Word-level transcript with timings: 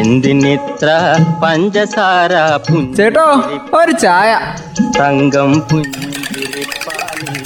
എന്തിനിത്ര 0.00 0.88
പഞ്ചസാര 1.42 2.32
ചേട്ടോ 2.96 3.26
ഒരു 3.74 3.92
ചായ. 3.92 4.30
തങ്കം 4.98 5.68
പുഞ്ചിരിപ്പാലിൽ 5.68 7.38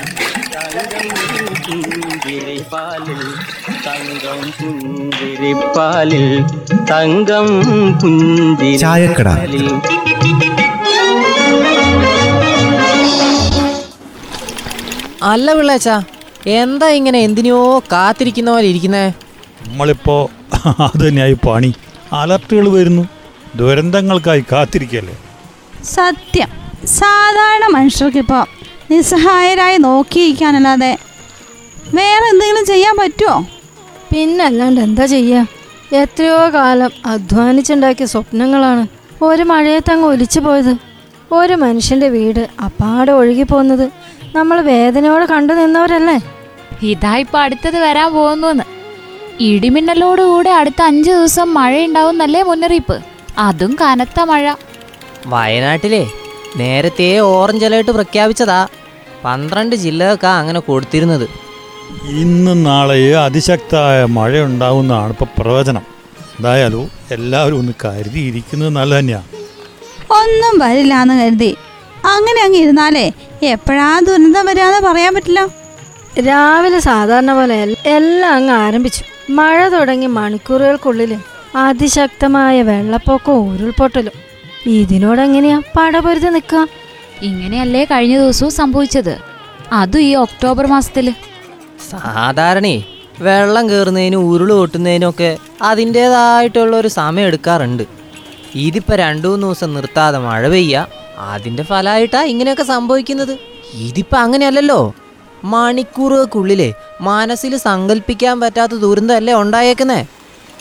തങ്കം 3.86 4.40
പുഞ്ചിരിപ്പാലിൽ 4.58 6.26
തങ്കം 6.90 7.46
പുഞ്ചിരിപ്പാലിൽ. 8.00 9.68
അല്ല 15.22 15.54
പിള്ളേച്ചാ 15.54 16.02
എന്താ 16.56 16.88
ഇങ്ങനെ 16.88 17.20
എന്തിനോ 17.20 17.80
കാത്തിരിക്കുന്ന 17.92 18.50
പോലെ 18.50 18.66
ഇരിക്കുന്നേ? 18.66 19.12
നമ്മളിപ്പോ 19.66 20.30
അത് 20.86 21.00
തന്നെയായി 21.00 21.36
പണി. 21.46 21.74
അലർട്ടുകൾ 22.12 22.68
വരുന്നു. 22.68 23.08
ദുരന്തങ്ങൾക്കായി 23.56 24.44
കാത്തിരിക്കല്ലേ? 24.52 25.16
സത്യം. 25.84 26.48
സാധാരണ 26.86 27.66
മനുഷ്യർക്കിപ്പോൾ 27.66 28.46
നിസ്സഹായരായി 28.90 29.76
നോക്കിയിരിക്കാനല്ലാതെ 29.76 30.98
വേറെ 31.94 32.26
എന്തെങ്കിലും 32.26 32.66
ചെയ്യാൻ 32.66 32.96
പറ്റുമോ 32.96 33.46
പിന്നല്ലാണ്ട് 34.12 34.80
എന്താ 34.80 35.06
ചെയ്യാ? 35.06 35.46
എത്രയോ 35.92 36.50
കാലം 36.54 36.90
അധ്വാനിച്ചുണ്ടാക്കിയ 37.06 38.06
സ്വപ്നങ്ങളാണ് 38.06 38.86
ഒരു 39.24 39.42
മഴയത്ത് 39.42 39.92
അങ്ങ് 39.92 40.08
ഒലിച്ചു 40.08 40.40
പോയത്. 40.40 40.76
ഒരു 41.32 41.54
മനുഷ്യന്റെ 41.54 42.08
വീട് 42.08 42.48
അപ്പാടെ 42.64 43.12
ഒഴുകിപ്പോകുന്നത് 43.12 43.90
നമ്മൾ 44.36 44.60
വേദനയോടെ 44.60 45.26
കണ്ടു 45.26 45.52
നിന്നവരല്ലേ? 45.52 46.20
ഇതാ 46.82 47.16
ഇപ്പൊ 47.16 47.38
അടുത്തത് 47.38 47.78
വരാൻ 47.78 48.12
പോകുന്നു 48.12 48.75
ഇടിമിന്നലോടുകൂടെ 49.40 50.50
അടുത്ത 50.50 50.82
അഞ്ചു 50.82 51.10
ദിവസം 51.10 51.54
മഴയുണ്ടാവും 51.54 52.18
മഴയുണ്ടാവുന്നല്ലേ 52.18 52.42
മുന്നറിയിപ്പ്? 52.42 53.00
അതും 53.38 53.76
കനത്ത 53.80 54.20
മഴ. 54.20 54.54
വയനാട്ടിലെ 55.26 56.06
നേരത്തെ 56.56 57.18
ഓറഞ്ച് 57.18 57.64
അലേർട്ട് 57.64 57.90
പ്രഖ്യാപിച്ചതാ. 57.90 58.68
പന്ത്രണ്ട് 59.24 59.76
ജില്ലകൾക്കാ 59.76 60.38
അങ്ങനെ 60.38 60.60
കൊടുത്തിരുന്നത്. 60.60 61.28
ഇന്നും 62.08 62.62
നാളെ 62.62 63.14
അതിശക്തമായ 63.14 64.04
മഴ 64.04 64.40
ഉണ്ടാവുന്നതാണ് 64.40 65.10
ഇപ്പോൾ 65.10 65.24
പ്രവചനം. 65.38 65.82
എന്തായാലും 66.38 66.90
എല്ലാവരും 67.10 67.58
ഒന്ന് 67.58 67.72
കരുതിയിരിക്കുന്നത് 67.84 68.68
നല്ല 68.68 68.98
തന്നെയാണ് 68.98 69.28
ഒന്നും 70.10 70.58
വരില്ല 70.58 70.94
എന്ന് 70.94 71.22
കരുതി. 71.22 71.56
അങ്ങനെ 72.04 72.42
അങ്ങ് 72.42 72.58
ഇരുന്നാലേ 72.58 73.12
എപ്പോഴാ 73.42 74.00
ദുരന്തം 74.00 74.46
വരാന്ന് 74.46 74.88
പറയാൻ 74.88 75.14
പറ്റില്ല. 75.14 75.48
രാവിലെ 76.20 76.78
സാധാരണ 76.78 77.32
പോലെ 77.34 77.76
എല്ലാം 77.86 78.32
അങ്ങ് 78.32 78.52
ആരംഭിച്ചു. 78.52 79.15
മഴ 79.30 79.68
തുടങ്ങി 79.68 80.06
മണിക്കൂറുകൾക്കുള്ളിൽ 80.06 81.16
അതിശക്തമായ 81.56 82.62
വെള്ളപ്പൊക്കവും 82.62 83.52
ഉരുൾപൊട്ടലും. 83.52 84.12
ഇതിനോടെങ്ങനെയാ 84.66 85.62
പടപൊരുതി 85.76 86.26
നിൽക്കുക? 86.26 86.68
ഇങ്ങനെയല്ലേ 87.22 87.84
കഴിഞ്ഞ 87.84 88.18
ദിവസവും 88.18 88.50
സംഭവിച്ചത്. 88.50 89.18
അതും 89.72 90.00
ഈ 90.00 90.14
ഒക്ടോബർ 90.14 90.66
മാസത്തിൽ. 90.66 91.14
സാധാരണേ 91.90 92.84
വെള്ളം 93.20 93.70
കയറുന്നതിനും 93.70 94.28
ഉരുൾ 94.30 94.52
പൊട്ടുന്നതിനും 94.52 95.10
ഒക്കെ 95.10 95.38
അതിന്റേതായിട്ടുള്ള 95.62 96.76
ഒരു 96.76 96.88
സമയം 96.88 97.26
എടുക്കാറുണ്ട്. 97.26 97.82
ഇതിപ്പോൾ 98.54 98.96
രണ്ടു 98.96 99.28
മൂന്ന് 99.28 99.46
ദിവസം 99.46 99.74
നിർത്താതെ 99.74 100.18
മഴ 100.18 100.48
പെയ്യുക 100.48 100.88
അതിന്റെ 101.18 101.62
ഫലമായിട്ടാ 101.62 102.22
ഇങ്ങനെയൊക്കെ 102.22 102.62
സംഭവിക്കുന്നത്. 102.62 103.38
ഇതിപ്പോൾ 103.74 104.16
അങ്ങനെയല്ലല്ലോ. 104.16 104.94
മണിക്കൂറുകൾക്കുള്ളിലെ 105.44 106.72
മനസ്സിൽ 107.00 107.56
സങ്കല്പിക്കാൻ 107.56 108.40
പറ്റാത്ത 108.40 108.72
ദുരന്തമല്ലേ 108.72 109.34
ഉണ്ടായേക്കുന്നേ? 109.34 110.06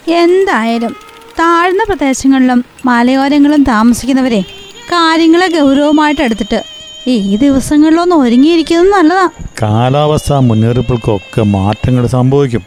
എന്തായാലും 0.07 0.95
താഴ്ന്ന 1.39 1.83
പ്രദേശങ്ങളിലും 1.83 2.65
മലയോരങ്ങളും 2.85 3.63
താമസിക്കുന്നവരെ 3.63 4.41
കാര്യങ്ങളെ 4.77 5.47
ഗൗരവമായിട്ട് 5.47 6.21
എടുത്തിട്ട് 6.21 6.63
ഈ 7.07 7.35
ദിവസങ്ങളിലൊന്ന് 7.35 8.15
ഒരുങ്ങിയിരിക്കുന്നത് 8.15 8.93
നല്ലതാ. 8.93 9.29
കാലാവസ്ഥാ 9.61 10.39
മുന്നറിയിപ്പുകൾക്കൊക്കെ 10.39 11.41
മാറ്റങ്ങൾ 11.41 12.07
സംഭവിക്കും. 12.07 12.63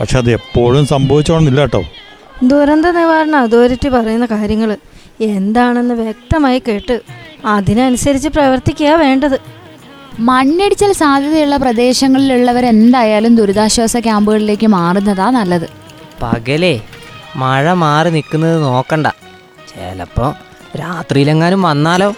പക്ഷെ 0.00 0.18
അത് 0.18 0.30
എപ്പോഴും 0.30 0.86
സംഭവിച്ചോണമെന്നില്ല 0.86 1.60
കേട്ടോ. 1.60 1.84
ദുരന്ത 2.42 2.86
നിവാരണ 2.86 3.36
അതോറിറ്റി 3.36 3.88
പറയുന്ന 3.88 4.26
കാര്യങ്ങൾ 4.26 4.76
എന്താണെന്ന് 5.20 5.94
വ്യക്തമായി 5.94 6.62
കേട്ട് 6.68 7.00
അതിനനുസരിച്ച് 7.44 8.28
പ്രവർത്തിക്കുക 8.28 8.88
വേണ്ടത്. 8.88 9.57
മണ്ണിടിച്ചൽ 10.18 10.92
സാധ്യതയുള്ള 10.92 11.56
പ്രദേശങ്ങളിലുള്ളവർ 11.56 12.66
എന്തായാലും 12.66 13.36
ദുരിതാശ്വാസ 13.36 13.96
ക്യാമ്പുകളിലേക്ക് 13.96 14.66
മാറുന്നതാ 14.66 15.30
നല്ലത്. 15.30 15.68
പകലേ 16.22 16.80
മഴ 17.36 17.72
മാറി 17.72 18.10
നിൽക്കുന്നത് 18.10 18.62
നോക്കണ്ട. 18.62 19.06
ചിലപ്പോൾ 19.70 20.34
രാത്രിയിലെങ്ങാനും 20.78 21.62
വന്നാലോ? 21.62 22.14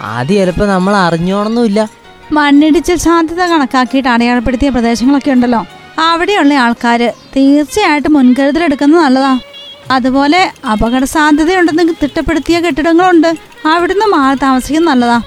ആദ്യം 0.00 0.38
ചിലപ്പോൾ 0.38 0.68
നമ്മൾ 0.68 0.96
അറിഞ്ഞോണമെന്നുമില്ല 0.96 1.88
മണ്ണിടിച്ചിൽ 2.32 2.96
സാധ്യത 2.96 3.42
കണക്കാക്കിയിട്ട് 3.42 4.08
അടയാളപ്പെടുത്തിയ 4.08 4.68
പ്രദേശങ്ങളൊക്കെ 4.68 5.30
ഉണ്ടല്ലോ. 5.30 5.66
അവിടെയുള്ള 5.98 6.54
ആൾക്കാർ 6.54 7.12
തീർച്ചയായിട്ടും 7.36 8.12
മുൻകരുതലെടുക്കുന്നത് 8.12 9.00
നല്ലതാ. 9.00 9.38
അതുപോലെ 9.90 10.52
അപകട 10.72 11.04
സാധ്യതയുണ്ടെന്ന് 11.04 11.92
തിട്ടപ്പെടുത്തിയ 12.02 12.60
കെട്ടിടങ്ങളുണ്ട്. 12.60 13.36
അവിടുന്ന് 13.66 14.06
മാറി 14.06 14.38
താമസിക്കുന്നത് 14.42 14.90
നല്ലതാ. 14.92 15.22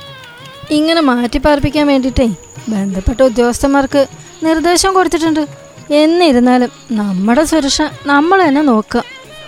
ഇങ്ങനെ 0.76 1.02
മാറ്റിപ്പാർപ്പിക്കാൻ 1.02 1.88
വേണ്ടിയിട്ടേ 1.88 2.28
ബന്ധപ്പെട്ട 2.70 3.20
ഉദ്യോഗസ്ഥന്മാർക്ക് 3.22 4.02
നിർദ്ദേശം 4.44 4.94
കൊടുത്തിട്ടുണ്ട്. 4.94 5.44
എന്നിരുന്നാലും 5.92 6.72
നമ്മുടെ 6.92 7.44
സുരക്ഷ 7.44 7.82
നമ്മൾ 8.06 8.48
തന്നെ 8.48 8.62
നോക്കുക. 8.62 9.04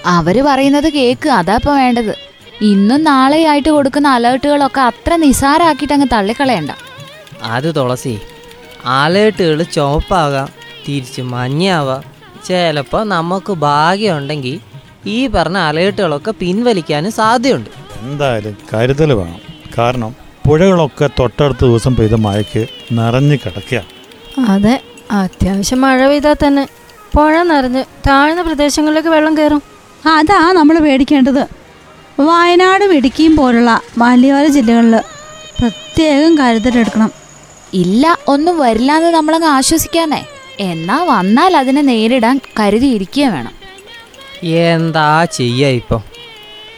അവർ 0.06 0.36
പറയുന്നത് 0.48 0.90
കേക്ക് 0.94 1.30
അതാ 1.30 1.56
ഇപ്പൊ 1.56 1.74
വേണ്ടത്. 1.76 2.14
ഇന്നും 2.62 3.04
നാളെയായിട്ട് 3.04 3.70
കൊടുക്കുന്ന 3.70 4.08
അലേർട്ടുകളൊക്കെ 4.08 4.82
അത്ര 4.82 5.16
നിസാരാക്കിയിട്ട് 5.16 5.94
അങ്ങ് 5.94 6.08
തള്ളിക്കളയണ്ട. 6.12 6.72
അത് 7.44 7.76
തുളസി 7.76 8.20
അലേർട്ടുകൾ 8.86 9.64
ചുവപ്പാകാം 9.64 10.50
തിരിച്ച് 10.88 11.22
മഞ്ഞയാവാം 11.22 12.04
ചിലപ്പോൾ 12.48 13.04
നമുക്ക് 13.04 13.54
ഭാഗ്യമുണ്ടെങ്കിൽ 13.54 14.60
ഈ 15.06 15.28
പറഞ്ഞ 15.28 15.58
അലേർട്ടുകളൊക്കെ 15.70 16.32
പിൻവലിക്കാനും 16.32 17.12
സാധ്യതയുണ്ട്. 17.12 17.70
എന്തായാലും 18.02 18.58
കരുതൽ 18.74 19.14
വേണം. 19.14 19.42
കാരണം 19.78 20.25
പുഴകളൊക്കെ 20.46 21.10
തൊട്ടടുത്ത 21.20 21.66
ദിവസം 21.66 21.96
പെയ്ത 21.96 22.14
മഴയ്ക്ക് 22.14 22.68
നിറഞ്ഞു 22.92 23.36
കിടക്കുക. 23.36 23.84
അതെ 24.48 24.84
അത്യാവശ്യം 25.12 25.82
മഴ 25.82 26.08
പെയ്താൽ 26.08 26.36
തന്നെ. 26.48 26.68
പുഴ 27.16 27.44
നിറഞ്ഞ് 27.44 27.84
താഴ്ന്ന 28.08 28.42
പ്രദേശങ്ങളിലേക്ക് 28.42 29.10
വെള്ളം 29.10 29.38
കയറും. 29.38 29.62
അതാ 30.08 30.52
നമ്മൾ 30.52 30.80
പേടിക്കേണ്ടത്. 30.80 31.44
വയനാടും 32.20 32.94
ഇടുക്കിയും 32.94 33.36
പോലുള്ള 33.36 33.82
മലയോര 33.98 34.46
ജില്ലകളിൽ 34.48 34.96
പ്രത്യേകം 35.60 36.38
കരുതലെടുക്കണം 36.38 37.12
ഇല്ല 37.74 38.18
ഒന്നും 38.28 38.60
വരില്ല 38.60 38.92
എന്ന് 38.98 39.10
നമ്മളങ്ങ് 39.10 39.48
ആശ്വസിക്കാനേ 39.48 40.26
എന്നാ 40.60 41.04
വന്നാൽ 41.04 41.58
അതിനെ 41.58 41.82
നേരിടാൻ 41.82 42.40
കരുതിയിരിക്കുക 42.60 43.26
വേണം. 43.26 43.54
എന്താ 44.44 45.26
ചെയ്യുക 45.26 45.68
ഇപ്പം? 45.68 46.02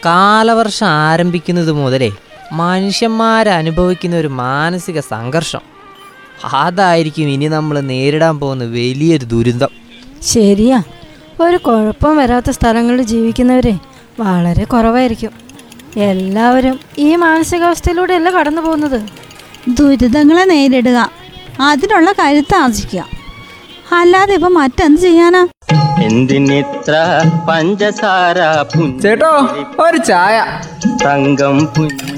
കാലവർഷം 0.06 0.86
ആരംഭിക്കുന്നത് 0.86 1.72
മുതലേ 1.72 2.10
മനുഷ്യന്മാരനുഭവിക്കുന്ന 2.52 4.16
ഒരു 4.16 4.28
മാനസിക 4.28 5.00
സംഘർഷം. 5.00 5.60
അതായിരിക്കും 6.52 7.28
ഇനി 7.28 7.48
നമ്മൾ 7.48 7.80
നേരിടാൻ 7.80 8.40
പോകുന്ന 8.40 8.64
വലിയൊരു 8.64 9.24
ദുരിതം. 9.24 9.68
ശരിയാ. 10.22 10.82
ഒരു 11.40 11.56
കുഴപ്പം 11.56 12.16
വരാത്ത 12.16 12.50
സ്ഥലങ്ങളിൽ 12.50 13.02
ജീവിക്കുന്നവരെ 13.02 13.78
വളരെ 14.20 14.64
കുറവായിരിക്കും. 14.64 15.30
എല്ലാവരും 15.96 16.80
ഈ 16.98 17.16
മാനസികാവസ്ഥയിലൂടെയല്ല 17.16 18.30
കടന്നു 18.30 18.62
പോകുന്നത്? 18.62 19.02
ദുരിതങ്ങളെ 19.68 20.44
നേരിടുക. 20.44 21.10
അതിനുള്ള 21.60 22.12
കരുത്ത് 22.12 22.54
ആർജിക്കുക. 22.54 23.04
അല്ലാതെ 23.92 24.34
ഇപ്പൊ 24.34 24.48
മറ്റെന്ത് 24.48 25.00
ചെയ്യാനാ? 25.00 25.48
എന്തിനിത്ര 26.02 26.94
പഞ്ചസാര 27.48 28.36
ചേട്ടോ 29.02 29.48
ഒരു 29.78 29.96
ചായ. 29.96 30.60
തങ്കം 31.04 31.66
പുഞ്ചിരിപ്പാലിൽ 31.66 32.17